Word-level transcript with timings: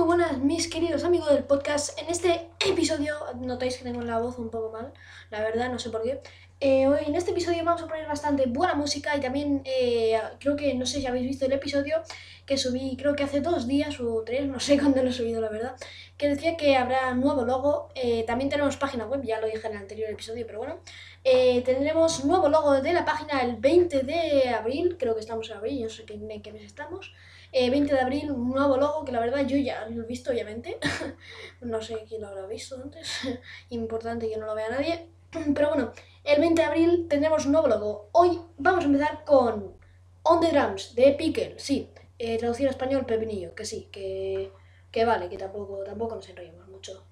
muy 0.00 0.16
buenas 0.16 0.38
mis 0.38 0.66
queridos 0.68 1.04
amigos 1.04 1.28
del 1.28 1.44
podcast. 1.44 2.00
En 2.00 2.08
este 2.08 2.48
episodio, 2.66 3.14
notáis 3.38 3.76
que 3.76 3.84
tengo 3.84 4.00
la 4.00 4.18
voz 4.18 4.38
un 4.38 4.48
poco 4.48 4.72
mal, 4.72 4.94
la 5.30 5.42
verdad, 5.42 5.70
no 5.70 5.78
sé 5.78 5.90
por 5.90 6.02
qué. 6.02 6.22
Eh, 6.58 6.86
hoy 6.86 7.00
en 7.06 7.14
este 7.16 7.32
episodio 7.32 7.62
vamos 7.64 7.82
a 7.82 7.86
poner 7.86 8.06
bastante 8.06 8.46
buena 8.46 8.74
música 8.74 9.14
y 9.14 9.20
también 9.20 9.60
eh, 9.66 10.18
creo 10.38 10.56
que, 10.56 10.72
no 10.72 10.86
sé 10.86 11.00
si 11.00 11.06
habéis 11.06 11.26
visto 11.26 11.44
el 11.44 11.52
episodio 11.52 12.00
que 12.46 12.56
subí, 12.56 12.96
creo 12.96 13.14
que 13.14 13.24
hace 13.24 13.42
dos 13.42 13.66
días 13.66 14.00
o 14.00 14.22
tres, 14.24 14.46
no 14.46 14.58
sé 14.58 14.78
cuándo 14.80 15.02
lo 15.02 15.10
he 15.10 15.12
subido 15.12 15.42
la 15.42 15.50
verdad, 15.50 15.76
que 16.16 16.28
decía 16.28 16.56
que 16.56 16.76
habrá 16.76 17.12
nuevo 17.12 17.44
logo. 17.44 17.90
Eh, 17.94 18.24
también 18.26 18.48
tenemos 18.48 18.78
página 18.78 19.04
web, 19.04 19.20
ya 19.22 19.38
lo 19.38 19.48
dije 19.48 19.66
en 19.66 19.74
el 19.74 19.78
anterior 19.80 20.08
episodio, 20.08 20.46
pero 20.46 20.60
bueno. 20.60 20.80
tendremos 21.22 22.24
nuevo 22.24 22.48
logo 22.48 22.80
de 22.80 22.94
la 22.94 23.04
página 23.04 23.42
el 23.42 23.56
20 23.56 24.00
de 24.00 24.48
abril, 24.48 24.96
creo 24.98 25.12
que 25.14 25.20
estamos 25.20 25.50
en 25.50 25.58
abril, 25.58 25.82
no 25.82 25.90
sé 25.90 26.06
qué, 26.06 26.18
qué 26.42 26.52
mes 26.52 26.62
estamos. 26.62 27.12
20 27.52 27.92
de 27.92 28.00
abril, 28.00 28.30
un 28.30 28.50
nuevo 28.50 28.76
logo 28.76 29.04
que 29.04 29.12
la 29.12 29.20
verdad 29.20 29.46
yo 29.46 29.56
ya 29.56 29.86
lo 29.86 30.02
he 30.02 30.06
visto, 30.06 30.30
obviamente. 30.30 30.78
no 31.60 31.82
sé 31.82 32.04
quién 32.08 32.20
lo 32.20 32.28
habrá 32.28 32.46
visto 32.46 32.76
antes. 32.76 33.08
Importante 33.70 34.28
que 34.28 34.36
no 34.36 34.46
lo 34.46 34.54
vea 34.54 34.68
nadie. 34.68 35.08
Pero 35.54 35.68
bueno, 35.70 35.92
el 36.24 36.40
20 36.40 36.60
de 36.60 36.68
abril 36.68 37.06
tendremos 37.08 37.46
un 37.46 37.52
nuevo 37.52 37.68
logo. 37.68 38.10
Hoy 38.12 38.40
vamos 38.58 38.84
a 38.84 38.86
empezar 38.86 39.24
con 39.24 39.76
On 40.22 40.40
the 40.40 40.50
Drums 40.50 40.94
de 40.94 41.12
Pickle, 41.12 41.54
sí. 41.58 41.90
Eh, 42.18 42.36
traducido 42.36 42.68
a 42.68 42.72
español, 42.72 43.06
Pepinillo, 43.06 43.54
que 43.54 43.64
sí, 43.64 43.88
que, 43.90 44.52
que 44.90 45.04
vale, 45.06 45.28
que 45.28 45.38
tampoco, 45.38 45.82
tampoco 45.84 46.16
nos 46.16 46.28
enrollamos 46.28 46.68
mucho. 46.68 47.06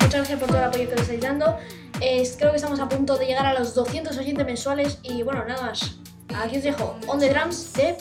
Muchas 0.00 0.12
gracias 0.12 0.38
por 0.38 0.48
todo 0.48 0.58
el 0.58 0.64
apoyo 0.64 0.84
que 0.88 0.94
nos 0.94 1.00
estáis 1.00 1.22
dando. 1.22 1.58
creo 1.98 2.50
que 2.50 2.56
estamos 2.56 2.78
a 2.78 2.88
punto 2.88 3.16
de 3.16 3.26
llegar 3.26 3.46
a 3.46 3.58
los 3.58 3.74
200 3.74 4.16
oyentes 4.18 4.44
mensuales 4.44 5.00
y 5.02 5.22
bueno, 5.22 5.44
nada 5.46 5.62
más. 5.62 6.03
Aquí 6.28 6.56
os 6.56 6.62
dejo 6.62 6.96
On 7.08 7.18
the 7.18 7.28
Drums 7.28 7.72
de 7.72 7.92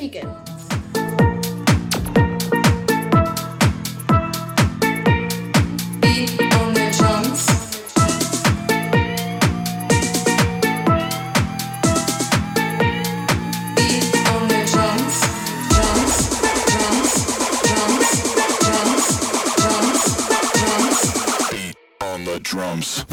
the 22.34 22.40
drums. 22.40 23.13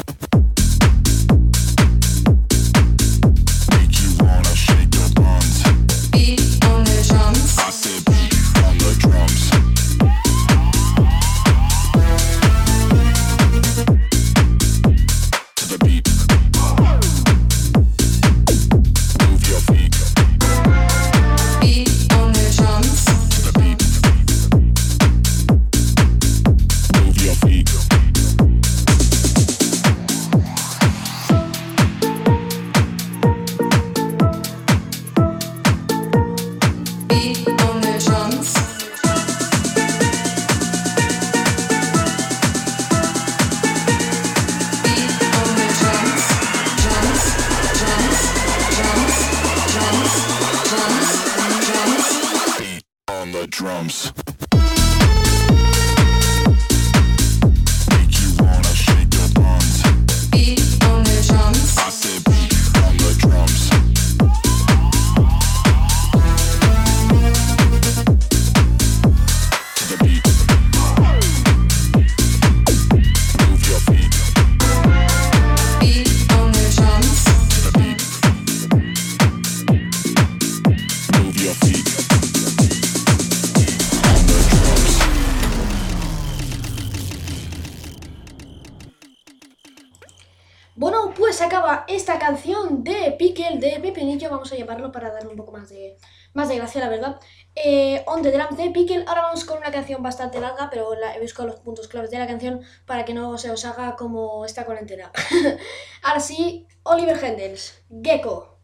Esta 91.95 92.19
canción 92.19 92.83
de 92.83 93.15
Pickle, 93.17 93.57
de 93.57 93.79
Pepinillo, 93.79 94.29
vamos 94.29 94.51
a 94.51 94.55
llamarlo 94.55 94.91
para 94.91 95.11
darle 95.11 95.29
un 95.29 95.35
poco 95.35 95.51
más 95.51 95.69
de, 95.69 95.97
más 96.33 96.49
de 96.49 96.55
gracia, 96.57 96.81
la 96.81 96.89
verdad. 96.89 97.19
Eh, 97.55 98.03
on 98.07 98.21
the 98.21 98.31
Drum 98.31 98.55
de 98.55 98.71
Pickle, 98.71 99.03
ahora 99.07 99.23
vamos 99.23 99.43
con 99.45 99.57
una 99.57 99.71
canción 99.71 100.01
bastante 100.01 100.39
larga, 100.39 100.69
pero 100.69 100.93
he 100.93 101.19
buscado 101.19 101.49
los 101.49 101.59
puntos 101.59 101.87
claves 101.87 102.11
de 102.11 102.19
la 102.19 102.27
canción 102.27 102.61
para 102.85 103.05
que 103.05 103.13
no 103.13 103.37
se 103.37 103.51
os 103.51 103.65
haga 103.65 103.95
como 103.95 104.45
esta 104.45 104.65
cuarentena. 104.65 105.11
ahora 106.03 106.19
sí, 106.19 106.67
Oliver 106.83 107.23
Hendels, 107.23 107.83
Gecko. 108.01 108.57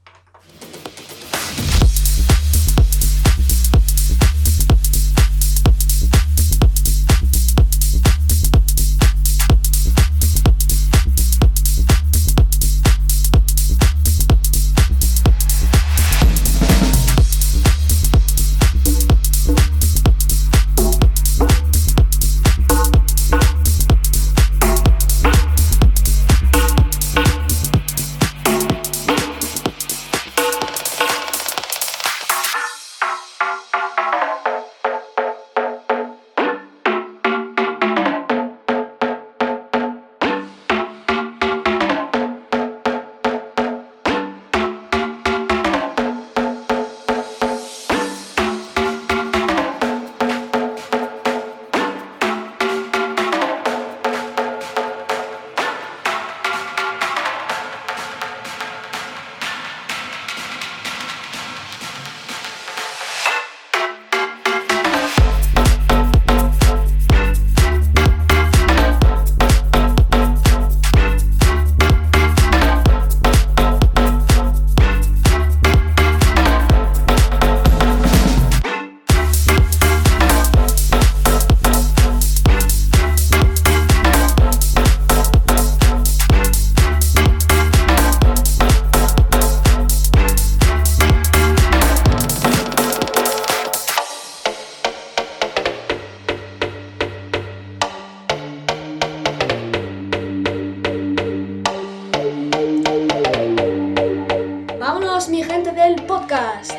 Podcast. 106.27 106.76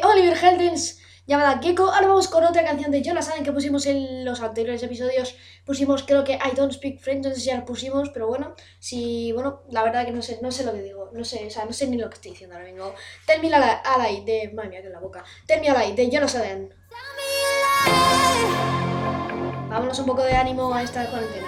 De 0.00 0.06
de 0.06 0.12
Oliver 0.12 0.44
Heldens 0.44 0.98
llamada 1.26 1.60
Gecko. 1.62 1.84
Ahora 1.84 2.08
vamos 2.08 2.28
con 2.28 2.44
otra 2.44 2.64
canción 2.64 2.90
de 2.90 3.02
Jonas 3.02 3.26
Saben 3.26 3.44
que 3.44 3.52
pusimos 3.52 3.86
en 3.86 4.24
los 4.24 4.40
anteriores 4.40 4.82
episodios. 4.82 5.36
Pusimos, 5.64 6.02
creo 6.04 6.24
que 6.24 6.34
I 6.34 6.56
Don't 6.56 6.72
Speak 6.72 7.00
French, 7.00 7.24
no 7.24 7.30
sé 7.30 7.40
si 7.40 7.46
ya 7.46 7.56
lo 7.56 7.64
pusimos, 7.64 8.10
pero 8.10 8.26
bueno, 8.26 8.54
si, 8.78 9.32
bueno, 9.32 9.62
la 9.70 9.82
verdad 9.82 10.04
que 10.06 10.12
no 10.12 10.22
sé, 10.22 10.38
no 10.42 10.50
sé 10.50 10.64
lo 10.64 10.72
que 10.72 10.82
digo, 10.82 11.10
no 11.12 11.24
sé, 11.24 11.46
o 11.46 11.50
sea, 11.50 11.64
no 11.64 11.72
sé 11.72 11.86
ni 11.86 11.98
lo 11.98 12.08
que 12.08 12.14
estoy 12.14 12.30
diciendo 12.32 12.56
ahora 12.56 12.68
mismo. 12.68 12.92
Tell 13.26 13.40
Me 13.40 13.54
Alive 13.54 14.24
de, 14.24 14.50
madre 14.54 14.70
mía, 14.70 14.80
que 14.80 14.86
en 14.86 14.92
la 14.92 15.00
boca. 15.00 15.24
Tell 15.46 15.60
Me 15.60 15.68
Alive 15.68 15.94
de 15.94 16.10
Jonas 16.10 16.32
Saben. 16.32 16.74
Vámonos 19.68 19.98
un 19.98 20.06
poco 20.06 20.22
de 20.22 20.32
ánimo 20.32 20.74
a 20.74 20.82
esta 20.82 21.08
cuarentena. 21.10 21.46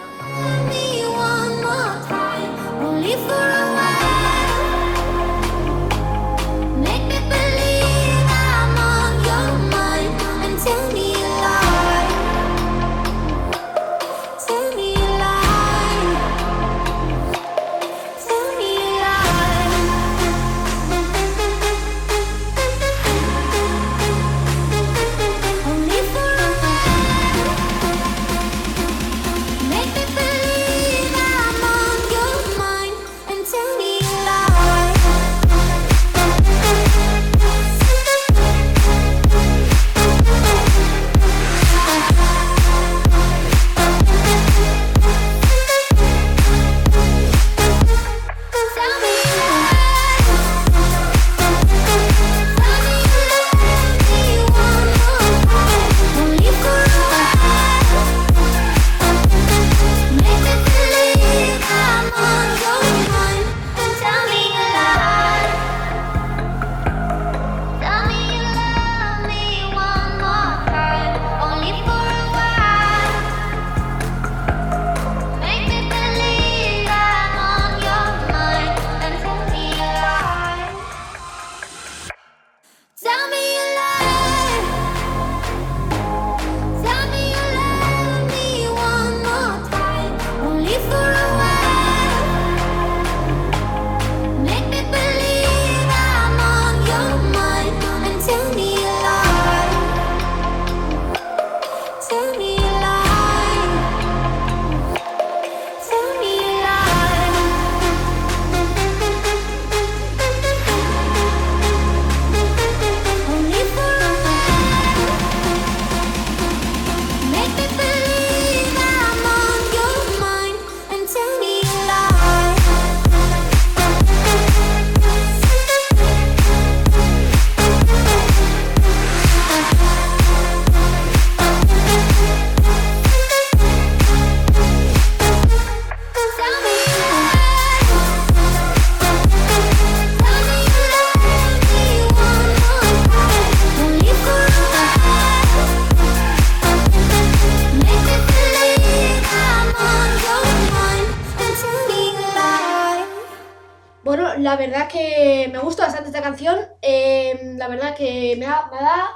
La 154.43 154.57
verdad 154.57 154.89
que 154.89 155.49
me 155.53 155.59
gusta 155.59 155.85
bastante 155.85 156.09
esta 156.09 156.23
canción. 156.23 156.59
Em, 156.83 157.57
la 157.57 157.69
verdad 157.69 157.95
que 157.97 158.37
me 158.39 158.47
da, 158.47 158.69
me 158.71 158.79
da, 158.79 159.11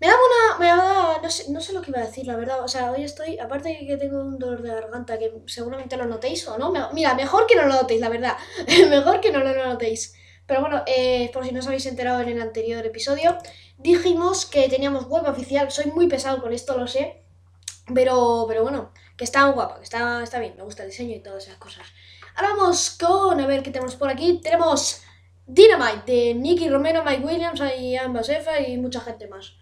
me 0.00 0.06
da 0.08 0.14
una, 0.14 0.58
me 0.58 0.66
da, 0.66 1.20
no 1.22 1.30
sé, 1.30 1.50
no 1.52 1.60
sé 1.60 1.72
lo 1.72 1.82
que 1.82 1.90
iba 1.90 2.00
a 2.00 2.06
decir, 2.06 2.26
la 2.26 2.36
verdad. 2.36 2.62
O 2.64 2.68
sea, 2.68 2.92
hoy 2.92 3.02
estoy, 3.04 3.38
aparte 3.38 3.78
que 3.86 3.96
tengo 3.96 4.20
un 4.20 4.38
dolor 4.38 4.62
de 4.62 4.70
garganta 4.70 5.18
que 5.18 5.32
seguramente 5.46 5.96
lo 5.96 6.06
notéis 6.06 6.46
o 6.48 6.58
no. 6.58 6.72
Mira, 6.92 7.14
mejor 7.14 7.46
que 7.46 7.56
no 7.56 7.62
lo 7.62 7.74
notéis, 7.74 8.00
la 8.00 8.08
verdad. 8.08 8.36
mejor 8.90 9.20
que 9.20 9.32
no 9.32 9.40
lo 9.40 9.54
notéis. 9.66 10.14
Pero 10.46 10.60
bueno, 10.60 10.82
eh, 10.86 11.30
por 11.32 11.44
si 11.44 11.52
no 11.52 11.60
os 11.60 11.66
habéis 11.66 11.86
enterado 11.86 12.20
en 12.20 12.28
el 12.28 12.40
anterior 12.40 12.84
episodio, 12.86 13.36
dijimos 13.78 14.46
que 14.46 14.68
teníamos 14.68 15.06
web 15.06 15.26
oficial. 15.28 15.70
Soy 15.70 15.86
muy 15.92 16.08
pesado 16.08 16.40
con 16.40 16.52
esto, 16.52 16.78
lo 16.78 16.86
sé. 16.86 17.22
Pero, 17.94 18.46
pero 18.48 18.62
bueno, 18.62 18.92
que 19.16 19.24
está 19.24 19.46
guapa, 19.46 19.78
que 19.78 19.84
está, 19.84 20.22
está 20.22 20.38
bien, 20.40 20.54
me 20.56 20.64
gusta 20.64 20.82
el 20.82 20.90
diseño 20.90 21.14
y 21.16 21.20
todas 21.20 21.44
esas 21.44 21.56
cosas. 21.58 21.86
Ahora 22.36 22.54
vamos 22.56 22.90
con, 22.90 23.40
a 23.40 23.46
ver 23.46 23.62
qué 23.62 23.70
tenemos 23.70 23.96
por 23.96 24.10
aquí. 24.10 24.40
Tenemos 24.42 25.02
Dynamite 25.46 26.12
de 26.12 26.34
Nicky 26.34 26.68
Romero, 26.68 27.02
Mike 27.02 27.24
Williams, 27.24 27.62
y 27.78 27.96
ambas 27.96 28.28
F 28.28 28.70
y 28.70 28.76
mucha 28.76 29.00
gente 29.00 29.26
más. 29.26 29.54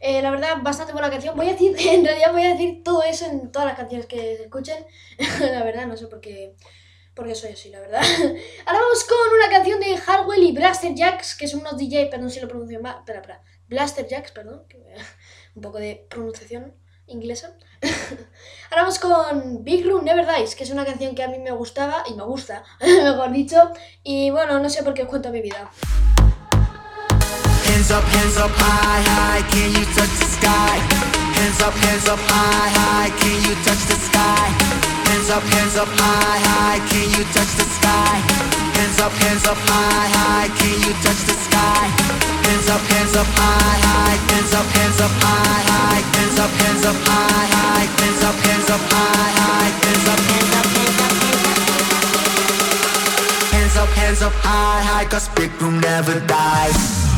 Eh, 0.00 0.22
la 0.22 0.30
verdad, 0.30 0.56
bastante 0.62 0.92
buena 0.92 1.10
canción. 1.10 1.36
Voy 1.36 1.48
a 1.48 1.52
decir, 1.52 1.76
en 1.78 2.04
realidad 2.04 2.32
voy 2.32 2.42
a 2.42 2.50
decir 2.50 2.82
todo 2.82 3.02
eso 3.02 3.26
en 3.26 3.52
todas 3.52 3.68
las 3.68 3.76
canciones 3.76 4.06
que 4.06 4.34
escuchen. 4.34 4.84
la 5.40 5.62
verdad, 5.62 5.86
no 5.86 5.96
sé 5.96 6.06
por 6.06 6.20
qué, 6.20 6.54
porque 7.14 7.34
soy 7.34 7.52
así, 7.52 7.68
la 7.68 7.80
verdad. 7.80 8.02
Ahora 8.66 8.80
vamos 8.80 9.04
con 9.04 9.18
una 9.36 9.50
canción 9.50 9.78
de 9.78 9.96
Hardwell 9.96 10.42
y 10.42 10.52
Blaster 10.52 10.94
Jacks, 10.94 11.36
que 11.36 11.46
son 11.46 11.60
unos 11.60 11.76
DJ, 11.76 12.06
perdón 12.06 12.30
si 12.30 12.40
lo 12.40 12.48
pronuncio 12.48 12.80
mal. 12.80 12.96
Espera, 12.98 13.20
espera. 13.20 13.42
Blaster 13.68 14.08
Jacks, 14.08 14.32
perdón. 14.32 14.64
Un 15.54 15.62
poco 15.62 15.78
de 15.78 16.06
pronunciación 16.08 16.74
inglesa. 17.06 17.56
Ahora 18.70 18.82
vamos 18.82 18.98
con 18.98 19.64
Big 19.64 19.84
Room 19.84 20.04
Never 20.04 20.26
Dies, 20.26 20.54
que 20.54 20.64
es 20.64 20.70
una 20.70 20.84
canción 20.84 21.14
que 21.14 21.22
a 21.22 21.28
mí 21.28 21.38
me 21.38 21.50
gustaba 21.50 22.04
y 22.08 22.14
me 22.14 22.22
gusta, 22.22 22.64
mejor 22.80 23.32
dicho. 23.32 23.70
Y 24.02 24.30
bueno, 24.30 24.58
no 24.60 24.70
sé 24.70 24.82
por 24.82 24.94
qué 24.94 25.02
os 25.02 25.08
cuento 25.08 25.30
mi 25.30 25.42
vida. 25.42 25.70
Hands 27.70 27.90
up, 27.92 28.02
hands 28.02 28.36
up, 28.36 28.50
high, 28.50 28.98
high, 28.98 29.42
can 29.46 29.70
you 29.70 29.86
touch 29.94 30.10
the 30.18 30.26
sky? 30.26 30.74
Hands 31.38 31.60
up, 31.62 31.72
hands 31.86 32.08
up, 32.10 32.18
high, 32.18 32.66
high, 32.74 33.10
can 33.14 33.36
you 33.46 33.54
touch 33.62 33.86
the 33.86 33.94
sky? 33.94 34.50
Hands 35.06 35.30
up, 35.30 35.44
hands 35.54 35.78
up, 35.78 35.86
high, 35.86 36.38
high, 36.50 36.82
can 36.90 37.06
you 37.14 37.22
touch 37.30 37.54
the 37.54 37.66
sky? 37.70 38.18
Hands 38.74 38.98
up, 38.98 39.14
hands 39.22 39.46
up, 39.46 39.60
high, 39.70 40.10
high, 40.18 40.50
can 40.58 40.82
you 40.82 40.92
touch 40.98 41.22
the 41.30 41.36
sky? 41.46 41.86
Hands 42.42 42.68
up, 42.74 42.82
hands 42.90 43.14
up, 43.14 43.30
high, 43.38 43.78
high, 43.86 44.18
hands 44.34 44.50
up, 44.50 44.66
hands 44.66 44.98
up, 44.98 45.14
high, 45.22 45.62
high, 45.70 46.02
hands 46.10 46.38
up, 46.42 46.50
hands 46.50 46.84
up, 46.90 46.98
high, 47.06 47.54
high, 47.54 47.86
hands 47.86 48.22
up, 48.26 48.34
hands 48.50 48.70
up, 48.74 48.82
high, 48.90 49.30
high, 49.38 49.70
hands 49.78 50.06
up, 50.10 50.18
hands 50.26 50.50
up, 50.58 50.66
hands 50.74 50.98
up, 50.98 51.14
hands 53.54 53.76
up, 53.78 53.90
hands 53.94 54.22
up, 54.26 54.34
high, 54.42 54.82
high, 54.82 55.06
cause 55.06 55.30
big 55.38 55.54
room 55.62 55.78
never 55.78 56.18
dies. 56.26 57.09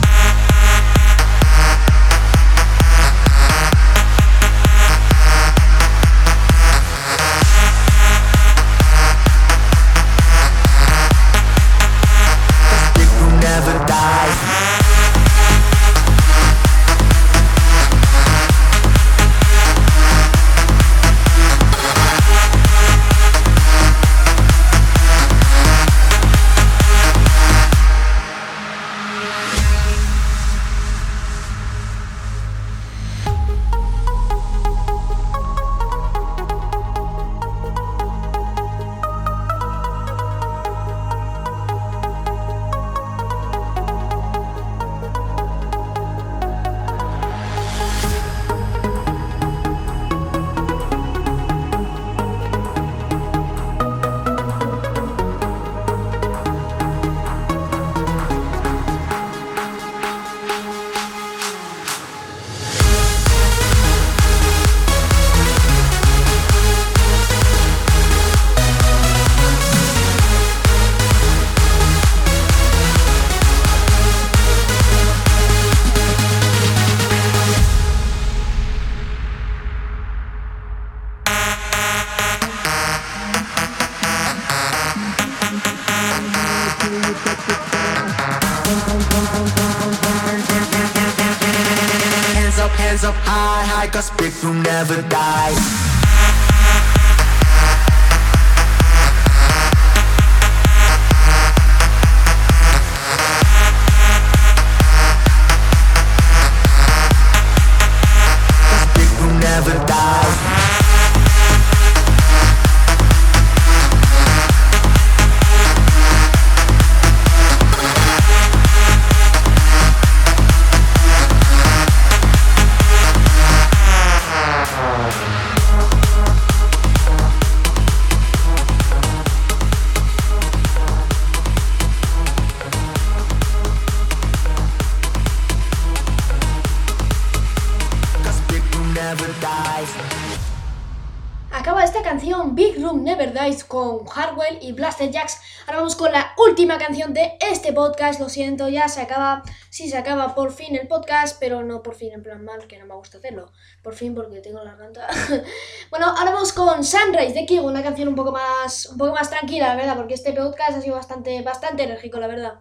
Y 144.60 144.72
Blaster 144.72 145.10
Jacks. 145.10 145.40
Ahora 145.66 145.78
vamos 145.78 145.96
con 145.96 146.12
la 146.12 146.34
última 146.36 146.78
canción 146.78 147.14
de 147.14 147.36
este 147.40 147.72
podcast. 147.72 148.20
Lo 148.20 148.28
siento, 148.28 148.68
ya 148.68 148.88
se 148.88 149.00
acaba. 149.00 149.42
Sí, 149.70 149.88
se 149.88 149.96
acaba 149.96 150.34
por 150.34 150.52
fin 150.52 150.76
el 150.76 150.88
podcast, 150.88 151.38
pero 151.38 151.62
no 151.62 151.82
por 151.82 151.94
fin 151.94 152.12
en 152.12 152.22
plan 152.22 152.44
mal, 152.44 152.66
que 152.66 152.78
no 152.78 152.86
me 152.86 152.94
gusta 152.94 153.18
hacerlo. 153.18 153.52
Por 153.82 153.94
fin 153.94 154.14
porque 154.14 154.40
tengo 154.40 154.62
la 154.62 154.72
garganta. 154.72 155.06
bueno, 155.90 156.06
ahora 156.06 156.32
vamos 156.32 156.52
con 156.52 156.84
Sunrise 156.84 157.34
de 157.34 157.46
Kigo, 157.46 157.66
una 157.66 157.82
canción 157.82 158.08
un 158.08 158.14
poco 158.14 158.32
más 158.32 158.86
un 158.86 158.98
poco 158.98 159.12
más 159.12 159.30
tranquila, 159.30 159.68
la 159.68 159.76
verdad, 159.76 159.96
porque 159.96 160.14
este 160.14 160.32
podcast 160.32 160.78
ha 160.78 160.80
sido 160.80 160.96
bastante 160.96 161.42
bastante 161.42 161.84
enérgico, 161.84 162.18
la 162.18 162.26
verdad. 162.26 162.60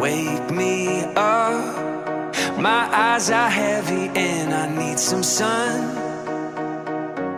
Wake 0.00 0.50
me 0.50 1.04
up. 1.16 1.83
My 2.64 2.88
eyes 2.90 3.28
are 3.28 3.50
heavy 3.50 4.08
and 4.18 4.54
I 4.54 4.66
need 4.74 4.98
some 4.98 5.22
sun. 5.22 5.82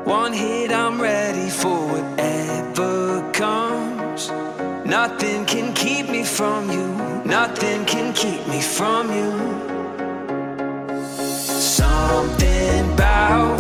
One 0.05 0.33
hit, 0.33 0.71
I'm 0.71 1.01
ready 1.01 1.51
for 1.51 1.81
whatever 1.89 3.29
comes. 3.33 4.31
Nothing 4.87 5.45
can 5.45 5.75
keep 5.75 6.09
me 6.09 6.23
from 6.23 6.71
you. 6.71 6.87
Nothing 7.25 7.85
can 7.87 8.15
keep 8.15 8.47
me 8.47 8.61
from 8.61 9.12
you. 9.19 9.33
Something 11.19 12.93
about 12.93 13.57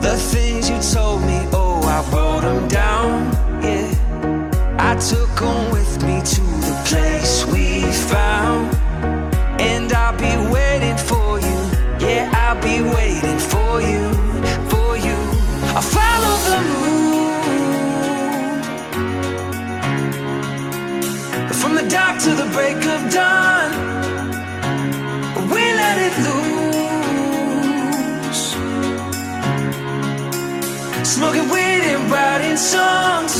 the 0.00 0.16
things 0.32 0.70
you 0.70 0.80
told 0.94 1.20
me. 1.20 1.46
Oh, 1.52 1.82
I 1.84 1.98
wrote 2.10 2.40
them 2.40 2.68
down. 2.68 3.30
Yeah. 3.62 3.92
I 4.78 4.96
took 4.96 5.28
them 5.40 5.72
with 5.72 6.02
me 6.06 6.22
to 6.22 6.44
the 6.68 6.76
place 6.86 7.44
we 7.52 7.82
found. 8.08 8.74
And 9.60 9.92
I'll 9.92 10.16
be 10.16 10.50
waiting 10.50 10.69
be 12.62 12.82
waiting 12.82 13.38
for 13.38 13.80
you, 13.80 14.12
for 14.68 14.96
you. 14.96 15.16
I 15.78 15.80
follow 15.96 16.34
the 16.50 16.58
moon. 16.70 17.00
From 21.60 21.72
the 21.74 21.86
dark 21.88 22.18
to 22.24 22.30
the 22.34 22.48
break 22.52 22.84
of 22.94 23.10
dawn. 23.12 23.70
We 25.52 25.62
let 25.82 25.96
it 26.08 26.14
loose. 26.26 26.44
Smoking 31.14 31.48
weed 31.50 31.82
and 31.94 32.10
writing 32.10 32.56
songs. 32.56 33.34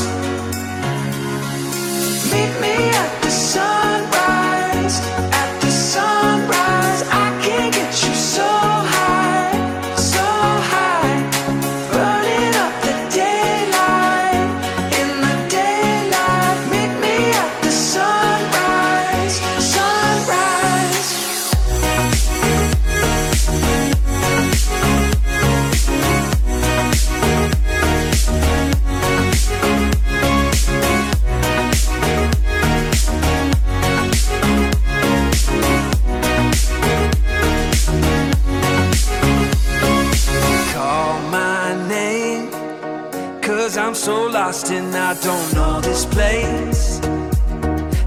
Cause 43.71 43.79
I'm 43.79 43.95
so 43.95 44.27
lost 44.27 44.73
and 44.73 44.93
I 44.97 45.15
don't 45.21 45.55
know 45.55 45.81
this 45.81 46.05
place. 46.05 46.99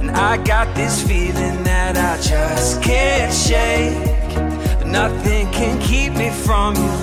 And 0.01 0.11
I 0.11 0.35
got 0.43 0.75
this 0.75 1.01
feeling 1.07 1.63
that 1.63 1.95
I 1.95 2.17
just 2.21 2.83
can't 2.83 3.33
shake. 3.33 3.95
Nothing 4.85 5.49
can 5.51 5.79
keep 5.79 6.11
me 6.15 6.31
from 6.31 6.75
you, 6.75 6.97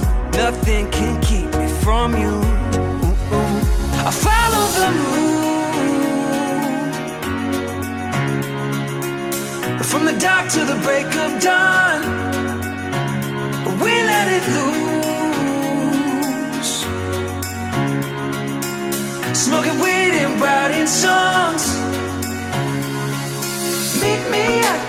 nothing 0.44 0.90
can 0.90 1.18
keep 1.22 1.50
me 1.54 1.68
from 1.82 2.12
you. 2.12 2.38
I 4.08 4.10
follow 4.26 4.64
the 4.80 4.90
moon 5.00 5.32
from 9.90 10.04
the 10.04 10.16
dark 10.20 10.50
to 10.50 10.64
the 10.66 10.76
break 10.84 11.06
of 11.24 11.40
dawn. 11.40 12.02
We 13.80 13.92
let 14.12 14.28
it 14.28 14.46
loose. 14.54 14.89
Smoking 19.40 19.80
weed 19.80 20.12
and 20.20 20.38
writing 20.38 20.86
songs. 20.86 21.64
Meet 24.02 24.30
me 24.30 24.79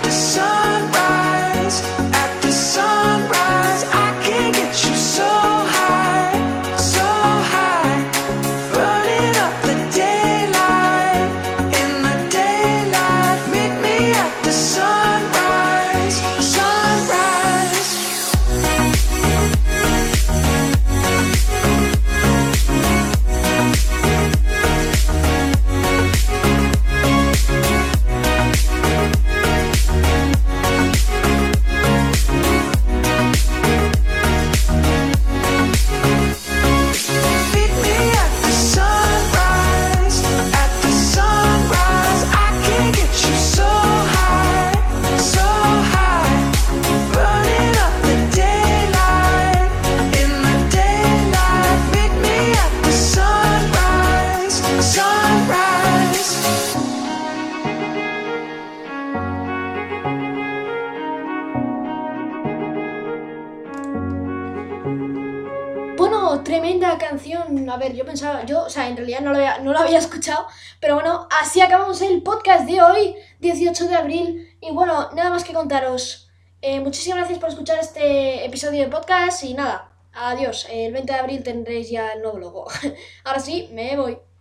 Yo, 68.45 68.63
o 68.63 68.69
sea, 68.69 68.87
en 68.87 68.97
realidad 68.97 69.21
no 69.21 69.31
lo 69.31 69.37
había, 69.37 69.59
no 69.59 69.73
lo 69.73 69.79
había 69.79 69.99
escuchado, 70.05 70.47
pero 70.79 70.95
bueno, 70.95 71.27
así 71.41 71.61
acabamos 71.61 72.01
el 72.01 72.21
podcast 72.23 72.65
de 72.65 72.81
hoy, 72.81 73.15
18 73.39 73.87
de 73.87 73.95
abril. 73.95 74.57
Y 74.61 74.71
bueno, 74.71 75.09
nada 75.13 75.29
más 75.29 75.43
que 75.43 75.53
contaros. 75.53 76.29
Eh, 76.61 76.79
muchísimas 76.79 77.19
gracias 77.19 77.39
por 77.39 77.49
escuchar 77.49 77.79
este 77.79 78.45
episodio 78.45 78.83
de 78.83 78.87
podcast 78.89 79.43
y 79.43 79.53
nada, 79.55 79.91
adiós. 80.13 80.67
El 80.69 80.93
20 80.93 81.11
de 81.11 81.19
abril 81.19 81.43
tendréis 81.43 81.89
ya 81.89 82.11
el 82.11 82.21
nuevo 82.21 82.37
logo. 82.37 82.67
Ahora 83.23 83.39
sí, 83.39 83.69
me 83.73 83.97
voy. 83.97 84.21